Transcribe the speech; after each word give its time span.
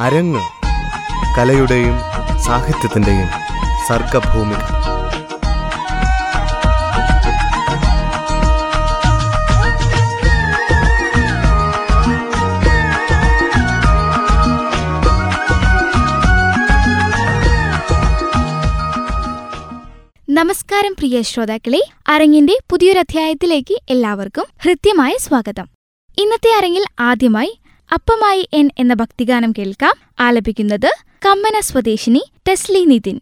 അരങ്ങ് 0.00 0.40
കലയുടെയും 1.38 1.94
സാഹിത്യത്തിന്റെയും 2.38 3.28
സർഗഭൂമിക. 3.88 4.64
നമസ്കാരം 20.28 20.92
പ്രിയ 20.92 21.22
ശ്രോതാക്കളെ 21.22 21.82
അരങ്ങിന്റെ 22.08 22.58
പുതിയൊരധ്യായത്തിലേക്ക് 22.70 23.76
എല്ലാവർക്കും 23.90 24.44
ഹൃദ്യമായ 24.62 25.12
സ്വാഗതം. 25.18 25.66
ഇന്നത്തെ 26.18 26.50
അരങ്ങിൽ 26.56 26.84
ആദ്യമായി 27.00 27.58
അപ്പമായി 27.92 28.48
എൻ 28.52 28.70
എന്ന 28.78 28.94
ഭക്തിഗാനം 28.94 29.52
കേൾക്കാം. 29.58 29.94
ആലപിക്കുന്നത് 30.20 30.90
കമ്മന 31.26 31.60
സ്വദേശിനി 31.60 32.22
ടെസ്ലി 32.48 32.84
നിതിൻ. 32.84 33.20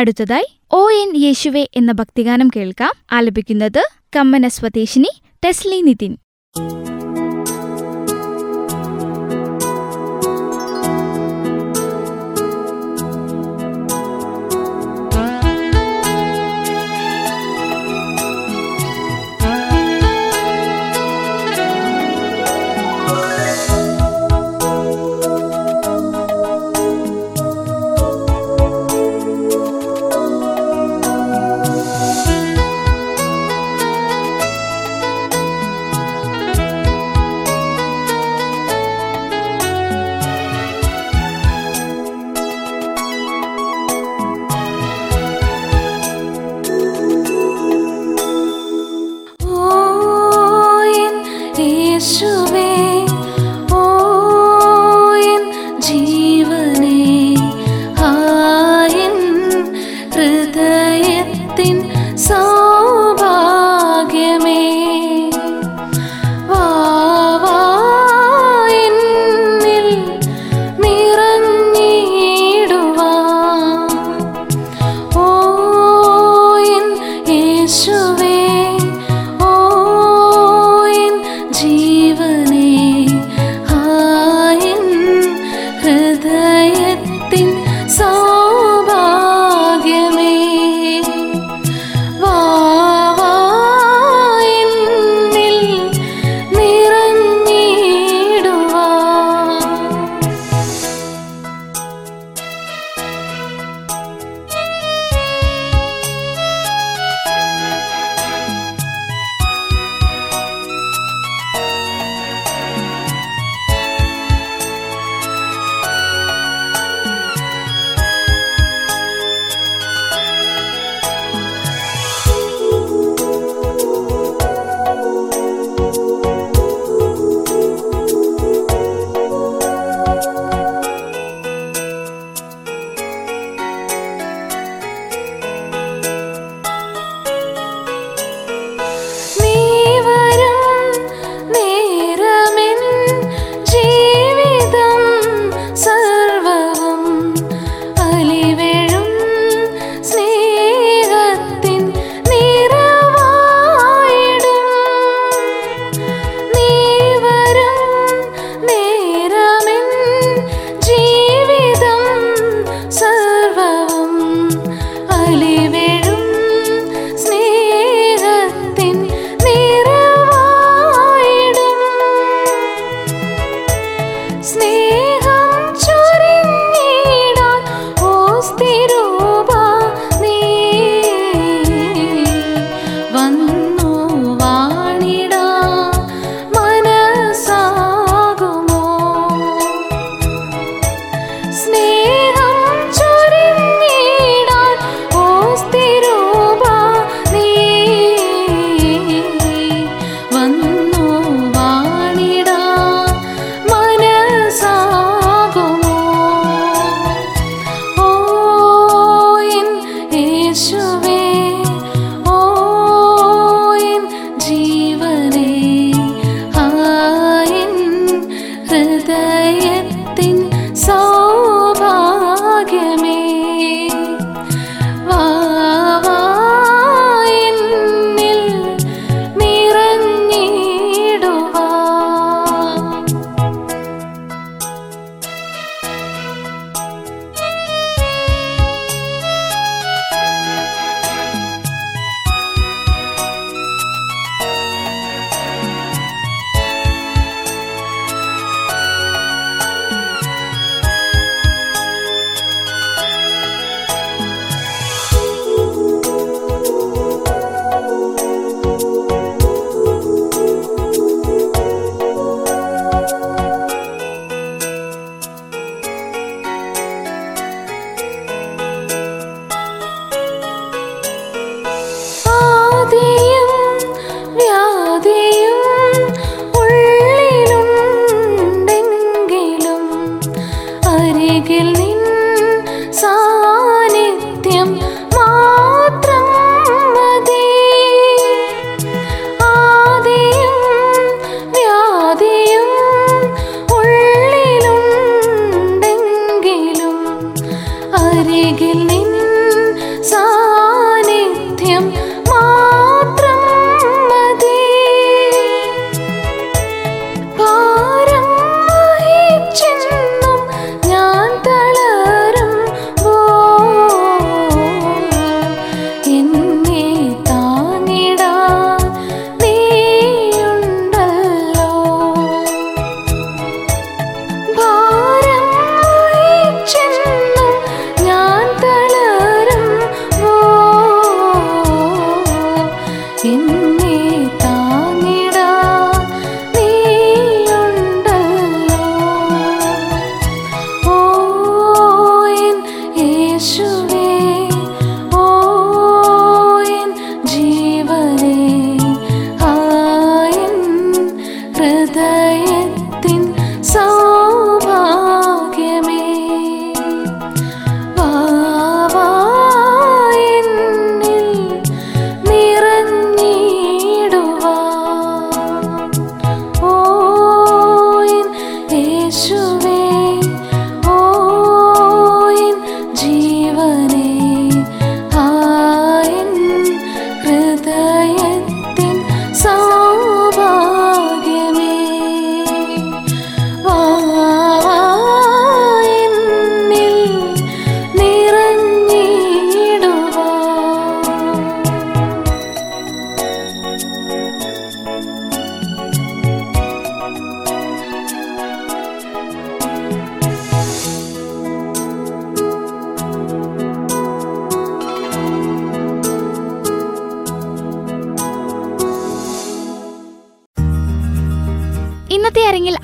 അടുത്തതായി 0.00 0.46
ഓ 0.72 0.90
എൻ 0.90 1.10
യേശുവെ 1.16 1.68
എന്ന 1.74 1.92
ഭക്തിഗാനം 1.92 2.48
കേൾക്കാം. 2.56 2.92
ആലപിക്കുന്നത് 3.12 3.82
കമ്മന 4.16 4.48
സ്വദേശിനി 4.48 5.10
ടെസ്ലി 5.44 5.80
നിതിൻ. 5.80 6.12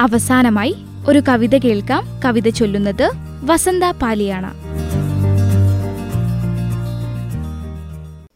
അവസാനമായി 0.07 0.75
ഒരു 1.09 1.23
കവിത 1.29 1.57
കേൾക്കാം. 1.57 2.21
കവിത 2.25 2.49
ചൊല്ലുന്നത് 2.49 3.11
വസന്ത 3.45 3.85
പാലിയാണ്. 3.85 4.55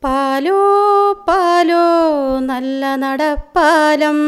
പാലോ 0.04 0.60
പാലോ 1.28 1.84
നല്ല 2.38 2.94
നടപ്പാലം. 2.94 4.18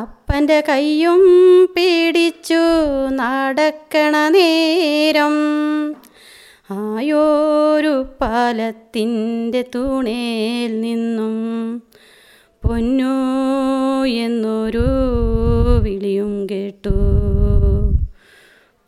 അപ്പന്റെ 0.00 0.64
കയ്യും 0.68 1.20
പിടിച്ചു 1.66 2.62
നടക്കണ 3.08 4.28
നേരം. 4.28 5.36
ആയോരു 6.70 8.06
പാലത്തിന്റെ 8.20 9.64
തൂണേൽ 9.74 10.80
നിന്നും 10.80 11.82
പൊന്നു 12.66 14.04
എന്നൊരു 14.04 14.86
വിളിയും 15.82 16.46
കേട്ടു. 16.50 16.90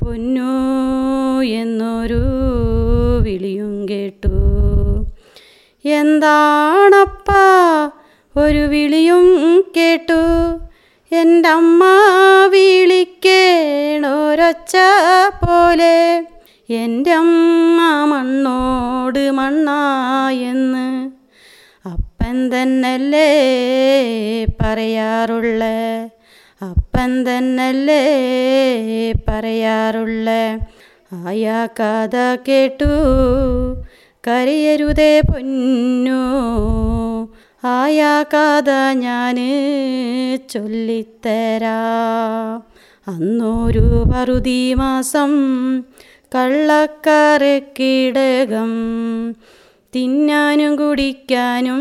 പൊന്നു 0.03 1.43
എന്നൊരു 1.43 2.21
വിളിയും 3.21 3.89
കേട്ടു. 3.89 4.29
എന്താണപ്പ 5.85 7.31
ഒരു 8.37 8.59
വിളിയും 8.59 9.65
കേട്ടു? 9.77 10.59
എന്റെ 11.13 11.49
അമ്മ 11.49 11.85
വിളിക്കേണൊരൊച്ച 12.51 14.77
പോലെ. 15.35 16.27
എന്റെ 16.71 17.13
അമ്മ 17.13 18.05
മണ്ണോട് 18.05 19.31
മണ്ണായെന്ന് 19.31 21.18
അപ്പൻ 22.29 22.51
തന്നല്ലേ 22.51 23.25
പറയാറുള്ള? 24.45 25.65
അപ്പൻ 26.63 27.25
തന്നല്ലേ 27.25 28.13
പറയാറുള്ള? 29.13 30.59
ആയാ 31.13 31.67
കഥ 31.67 32.37
കേട്ടു 32.49 32.85
കരയരുതേ 34.11 35.21
പൊന്നു. 35.21 36.23
ആയാ 37.65 38.23
കഥ 38.23 38.71
ഞാൻ 38.93 39.37
ചൊല്ലിത്തരാം. 40.51 42.63
അന്നൊരു 43.15 44.05
പറുതി 44.15 44.75
മാസം 44.75 45.33
കള്ളക്കറക്കിടകം 46.35 48.73
തിന്നാനും 49.97 50.77
കുടിക്കാനും 50.77 51.81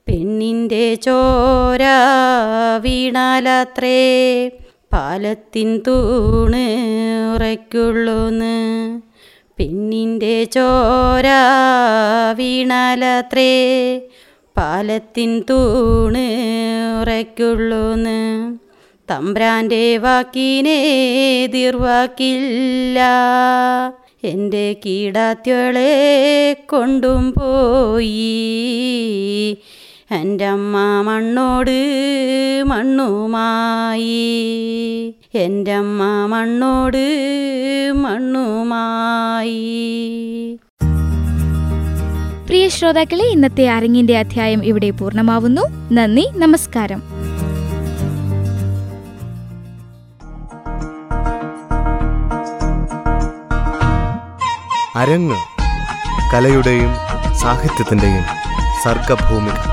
പെണ്ണിന്റെ 0.07 0.93
ചോര 0.95 1.81
വീണാലത്രേ 2.81 4.47
പാലത്തിൻ 4.93 5.81
തൂണ് 5.87 6.63
ഉറയ്ക്കുള്ളൂന്ന്. 7.35 8.53
പെണ്ണിന്റെ 9.57 10.43
ചോര 10.43 11.27
വീണാലത്രേ 12.35 13.51
പാലത്തിൻ 14.57 15.43
തൂണ് 15.49 16.25
ഉറയ്ക്കുള്ളൂന്ന്. 17.01 18.57
തമ്പ്രാന്റെ 19.11 19.97
വാക്കിനെ 19.97 20.79
ദീർവാക്കില്ല. 21.51 22.99
എന്റെ 24.23 24.75
കീടാത്യോളെ 24.85 26.57
കൊണ്ടും 26.65 27.31
പോയി. 27.31 29.57
എന്റെ 30.11 30.45
അമ്മ 30.45 31.01
മണ്ണോട് 31.01 32.63
മണ്ണുമായി. 32.67 34.35
എന്റെ 35.35 35.73
അമ്മ 35.73 36.25
മണ്ണോട് 36.25 37.21
മണ്ണുമായി. 37.95 40.59
പ്രിയ 42.45 42.67
ശ്രോതാക്കളെ 42.67 43.23
ഇന്നത്തെ 43.23 43.69
അരങ്ങിന്റെ 43.69 44.17
അധ്യായം 44.17 44.65
ഇവിടെ 44.65 44.89
പൂർണമാവുന്നു. 44.89 45.93
നന്ദി 45.93 46.27
നമസ്കാരം. 46.37 47.20
അരങ്ങ് 54.99 55.35
കലയുടെയും 56.31 56.91
സാഹിത്യത്തിന്റെയും 57.41 58.25
സർഗഭൂമിക. 58.83 59.70